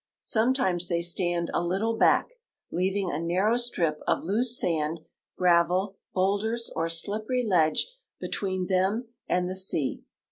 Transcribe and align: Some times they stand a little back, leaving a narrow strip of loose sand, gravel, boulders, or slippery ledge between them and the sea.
Some 0.23 0.55
times 0.55 0.87
they 0.87 1.03
stand 1.03 1.51
a 1.53 1.63
little 1.63 1.95
back, 1.95 2.31
leaving 2.71 3.11
a 3.11 3.19
narrow 3.19 3.55
strip 3.55 3.99
of 4.07 4.23
loose 4.23 4.59
sand, 4.59 5.01
gravel, 5.37 5.95
boulders, 6.11 6.71
or 6.75 6.89
slippery 6.89 7.43
ledge 7.45 7.85
between 8.19 8.65
them 8.65 9.09
and 9.29 9.47
the 9.47 9.55
sea. 9.55 10.01